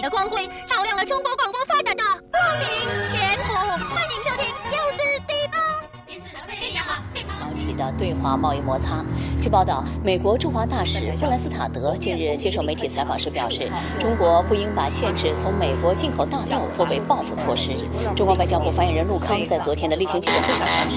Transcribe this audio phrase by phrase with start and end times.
[0.00, 2.68] 的光辉照亮了中国广播发展的光明
[3.10, 3.68] 前途欢
[4.08, 5.60] 迎收听由此地方
[7.38, 9.04] 早起的对华贸易摩擦。
[9.40, 17.74] 据报道美国驻华大使布莱斯塔德近日接受媒体采访时表示中国不应把限制从美国进口大豆作为报复措施。
[18.16, 20.96] 中国外交部发言人陆康在昨天的例行记者会上表示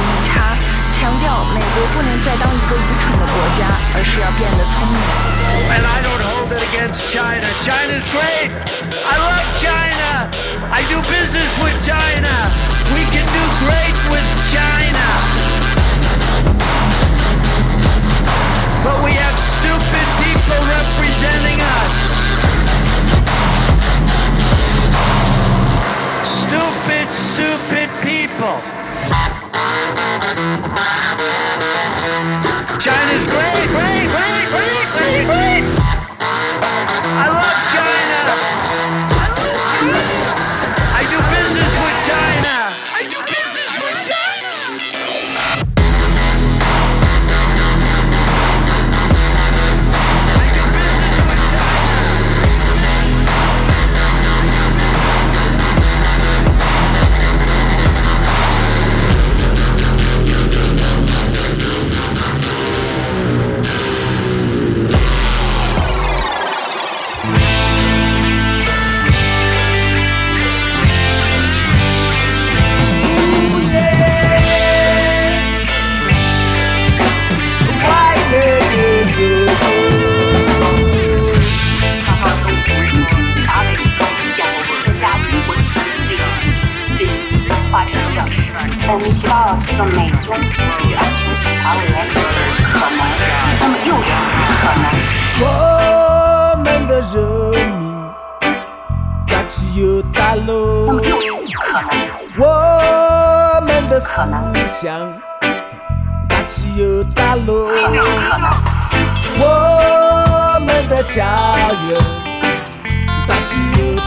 [1.94, 4.98] 不能再当一个愚蠢的国家，而是要变得聪明。
[5.70, 7.46] And I don't hold it against China.
[7.60, 8.50] China's great.
[9.04, 10.28] I love China.
[10.70, 12.30] I do business with China.
[12.94, 15.06] We can do great with China.
[18.84, 22.19] But we have stupid people representing us.
[33.11, 35.60] China's great, great, great, great, great, great.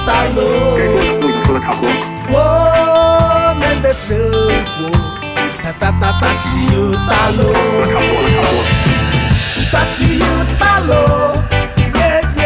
[0.07, 0.79] 大落，
[1.47, 1.67] 说的。
[2.31, 4.91] 我们的生活
[5.81, 6.77] 大大大起又
[7.07, 7.41] 大落。
[9.73, 10.25] 大起又
[10.59, 11.37] 大落，
[11.95, 12.43] 耶耶，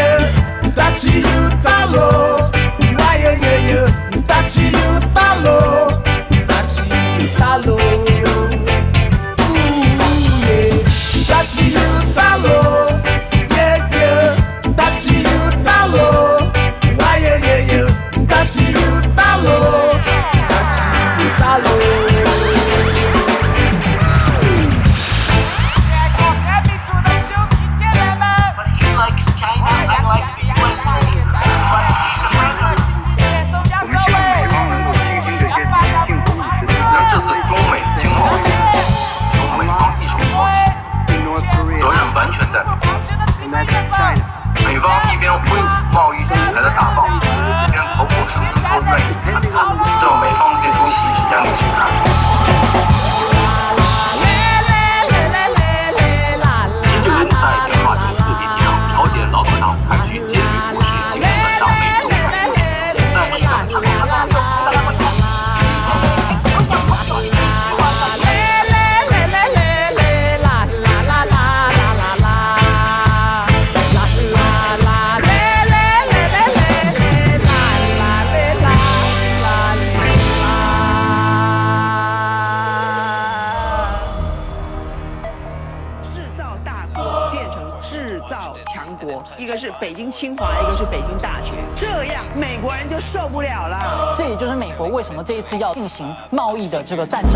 [0.74, 1.28] 大起又
[1.62, 2.50] 大落，
[42.18, 42.58] 完全在
[43.46, 43.94] 美方。
[44.66, 49.46] 美方一边挥舞贸易制裁的大棒，一边口口声声说愿意谈判，
[50.00, 51.86] 这美方的这出戏是眼里去看？
[56.90, 57.32] 金正恩在
[57.70, 60.18] 讲话中特别提到朝鲜劳动党采取
[89.80, 94.12] 北京清华，一个是北京大学，这样美国人就受不了了。
[94.18, 97.34] 这也就是美国为什么这一次要进行贸易的这个战争。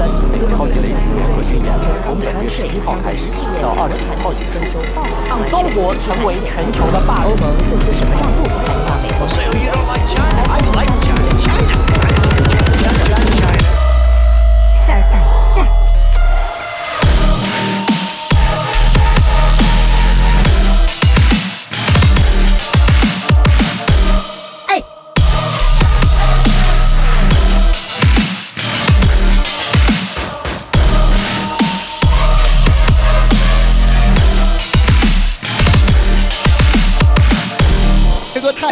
[0.59, 0.93] 超级雷
[1.37, 3.29] 核心研究从本月十一号开始
[3.63, 4.81] 到二十号起征收，
[5.29, 7.31] 让中国成为全球的霸主。
[7.31, 9.23] 欧盟做出什么样度度害怕美国？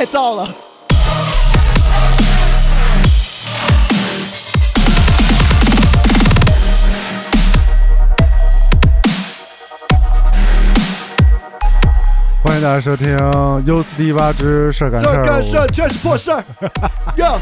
[0.01, 0.49] 太燥了。
[12.43, 13.15] 欢迎大家收听
[13.65, 16.43] 《优斯迪八之事儿赶事儿》，干事儿全是破事儿。
[17.17, 17.39] 哟，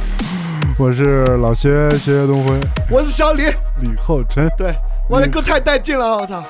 [0.77, 2.59] 我是老薛，薛东辉，
[2.91, 3.45] 我是小李，
[3.81, 4.51] 李厚辰。
[4.59, 4.75] 对，
[5.09, 6.43] 我这歌太带劲了，我操！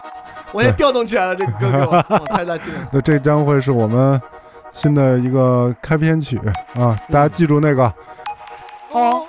[0.53, 2.81] 我也调动起来了，这个歌给我， 我太带劲了。
[2.91, 4.19] 那这将会是我们
[4.79, 6.39] 新的一个开篇曲
[6.75, 7.93] 啊，大家记住那个。
[8.93, 9.27] 好。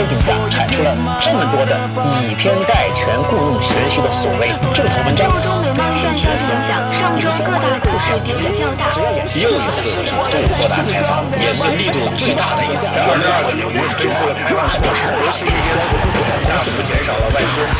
[0.00, 1.76] 背景下，产出了这么多的
[2.22, 5.28] 以偏概全、故弄玄虚的所谓正统文章。
[5.28, 6.24] 中美贸易战的影
[6.64, 8.88] 响，上周各大股市跌幅较大。
[9.36, 12.86] 又一次主动扩大开放，也是力度最大的一次。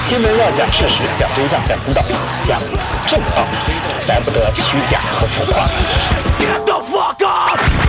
[0.05, 2.03] 新闻要讲事实，讲真相，讲公道，
[2.45, 2.61] 讲
[3.07, 3.47] 正道，
[4.09, 5.65] 来不得虚假和浮夸。
[6.39, 7.80] Get the fuck up!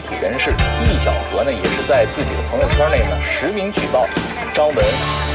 [0.00, 4.08] 媒体人士易小河呢，也是在自己的朋友圈内呢实名举报
[4.54, 4.76] 张文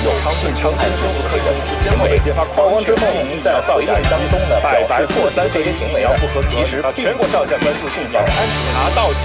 [0.03, 1.53] 有性侵害夫妇的
[1.85, 2.43] 行为揭发。
[2.55, 8.27] 曝光之后呢，在回应当中呢，表示破三这些行为要不合，其实全国上下关注性防安
[8.73, 9.19] 查到底，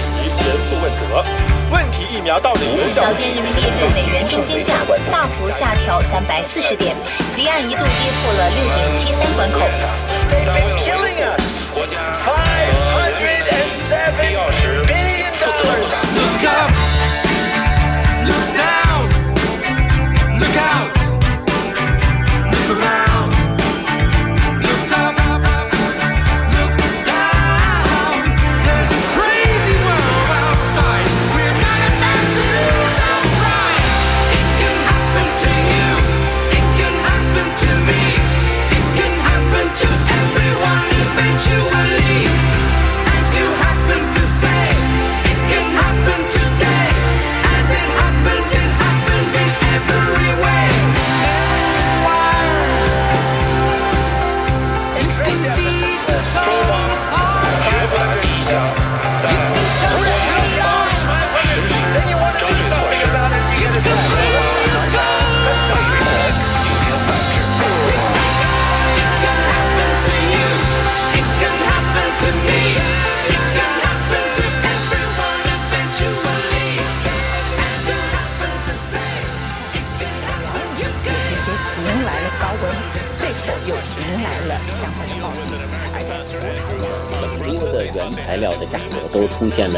[0.45, 1.25] 严肃问责。
[1.71, 3.01] 问题疫苗到底有效？
[3.01, 4.75] 早间人民币对美元中间价
[5.11, 6.95] 大幅下调三百四十点，
[7.35, 9.57] 离岸一度跌破了六点七三关口。
[16.45, 16.80] Up,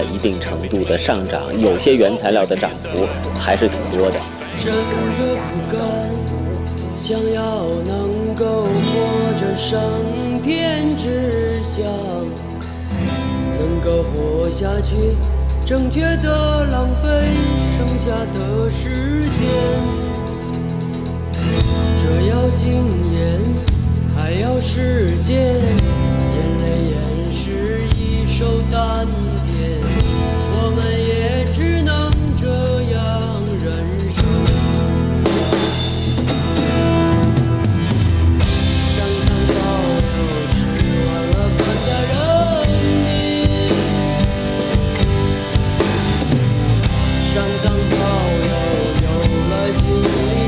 [0.03, 3.07] 了一定程度的上涨，有些原材料的涨幅
[3.39, 4.19] 还是挺多的。
[4.59, 5.81] 真的不敢
[6.95, 9.79] 想要能够活着上
[10.43, 11.83] 天之想，
[13.59, 14.95] 能够活下去，
[15.65, 17.09] 正确的浪费
[17.77, 19.47] 剩下的时间。
[22.01, 23.41] 这要经验，
[24.15, 25.57] 还要时间，眼
[26.59, 29.07] 泪掩饰一手丹
[49.73, 50.42] 有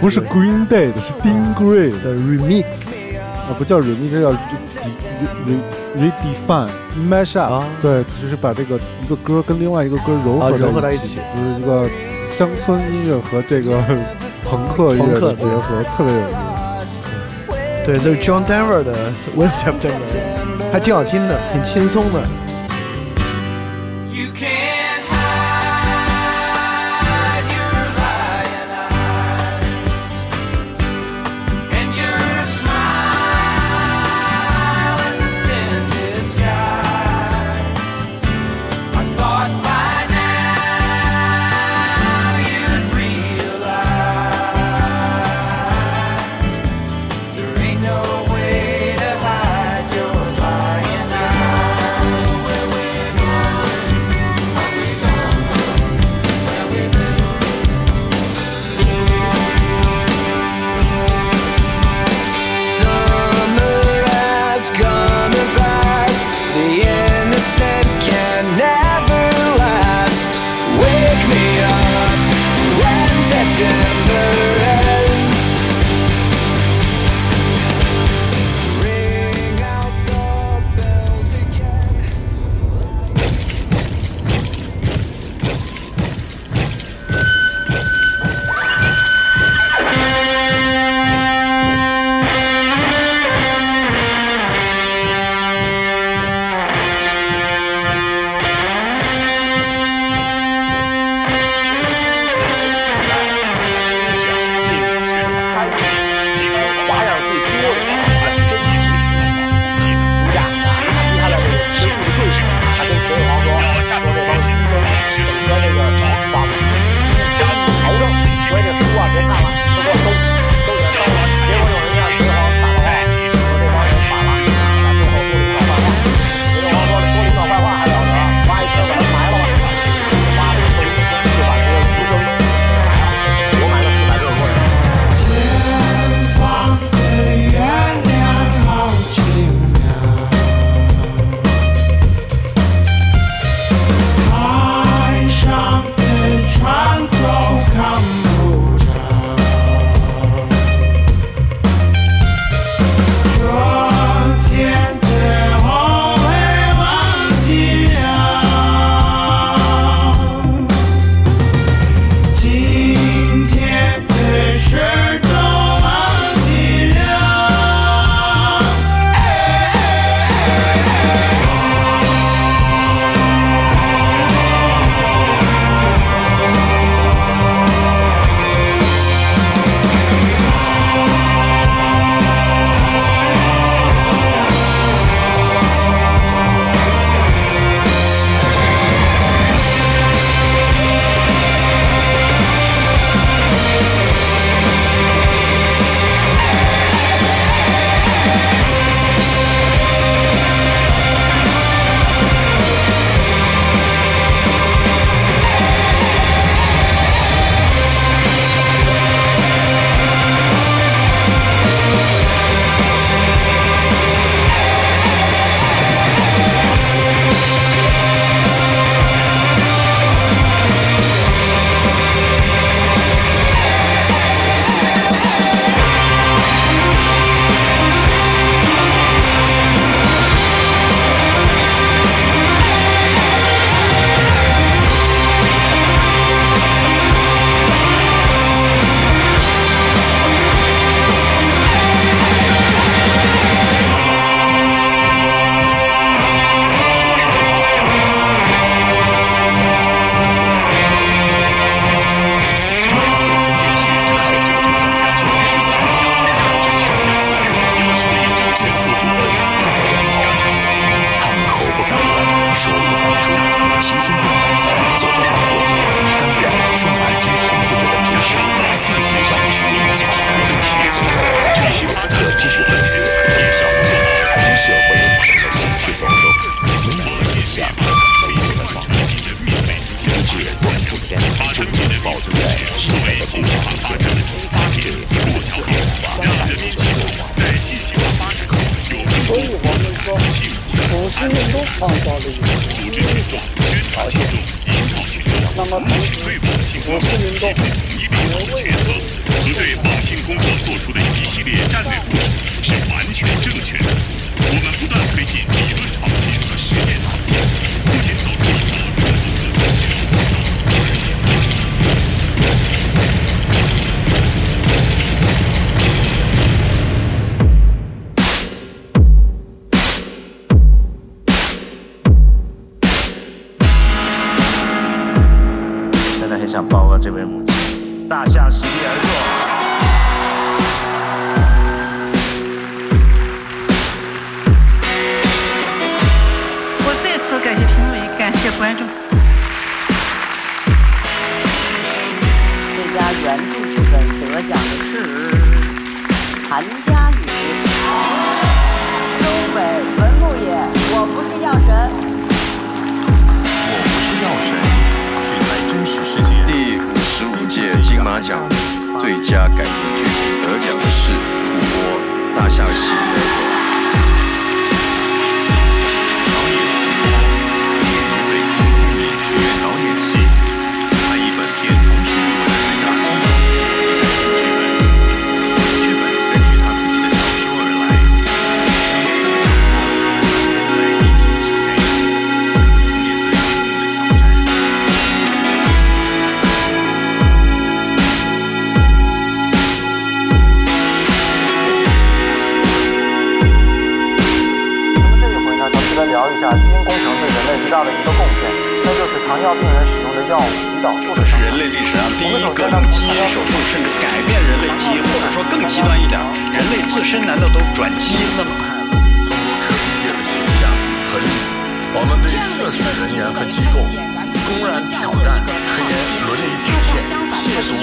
[0.00, 2.64] 不是 Green Day 的，是 Dean Gray 的 remix
[3.36, 4.36] 啊，不叫 remix，这叫 re
[5.46, 6.12] re
[6.46, 6.68] redefine
[7.08, 11.88] mash up，对，就是把这个一个歌跟另外一个歌糅啊合糅合在一起就是一个
[12.30, 13.82] 乡村音乐和这个
[14.44, 16.32] 朋克音乐朋克的结合，特别有意
[16.84, 17.00] 思。
[17.86, 20.18] 对，这是 John Denver 的 When September，
[20.72, 22.20] 还挺好听的，挺轻松的。
[24.10, 24.83] You can't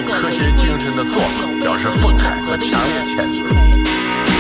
[0.10, 4.31] 科学精神的做法表示愤慨和强烈谴责。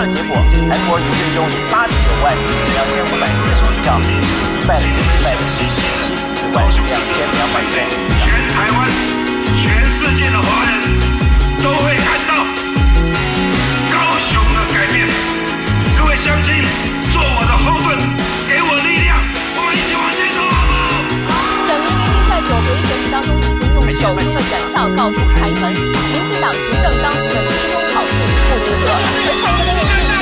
[0.00, 0.36] 的结果，
[0.68, 7.84] 韩国一最终以八十九万两千五百四十五票击败了新时代的十四万两千两百票。
[8.16, 8.88] 全台湾、
[9.60, 9.60] 全
[9.92, 10.72] 世界的华人
[11.60, 12.32] 都会看到
[13.92, 15.04] 高雄的改变。
[15.98, 16.64] 各位乡亲，
[17.12, 18.00] 做我的后盾，
[18.48, 19.20] 给我力量，
[19.52, 20.72] 我们一起往前走，好吗？
[21.68, 21.76] 想
[22.24, 27.79] 在九合一选举当中，已经用手中的选票告诉台湾，民进党执政当局的欺负。
[28.48, 30.19] 不及格。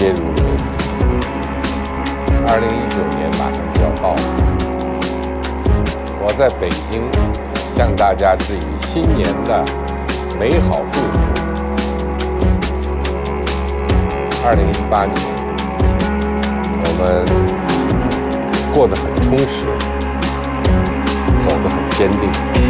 [0.00, 0.42] 接如流。
[2.46, 4.20] 二零一九年马上就要到了，
[6.22, 7.02] 我在北京
[7.76, 9.62] 向大家致以新年的
[10.38, 11.18] 美好祝福。
[14.46, 15.14] 二零一八年，
[16.82, 17.24] 我们
[18.74, 19.66] 过得很充实，
[21.42, 22.69] 走得很坚定。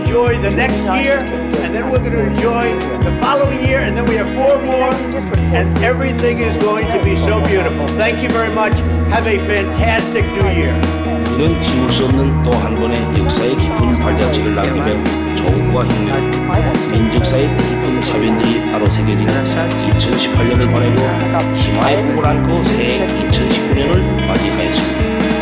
[0.10, 1.18] enjoy the next year,
[1.64, 4.90] and then we're going to enjoy the following year, and then we have four more,
[5.54, 7.86] and everything is going to be so beautiful.
[7.96, 8.78] Thank you very much.
[9.10, 10.74] Have a fantastic New Year.
[11.36, 16.48] 이런 지울 수 없는 또 한 번의 역사의 깊은 발자취를 남기며 조국과 혁명,
[16.90, 25.39] 민족사의 뜻깊은 사변들이 바로 새겨진 2018년을 보내고 수마의 꿈을 안고 새 2019년을 맞이하였습니다.